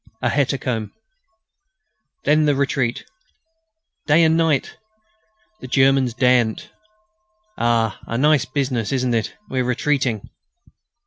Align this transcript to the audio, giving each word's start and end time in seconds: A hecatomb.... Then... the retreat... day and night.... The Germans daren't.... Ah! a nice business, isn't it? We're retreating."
A 0.23 0.29
hecatomb.... 0.29 0.93
Then... 2.23 2.45
the 2.45 2.55
retreat... 2.55 3.05
day 4.07 4.23
and 4.23 4.35
night.... 4.35 4.77
The 5.59 5.67
Germans 5.67 6.15
daren't.... 6.15 6.71
Ah! 7.55 7.99
a 8.07 8.17
nice 8.17 8.45
business, 8.45 8.91
isn't 8.91 9.13
it? 9.13 9.35
We're 9.47 9.63
retreating." 9.63 10.27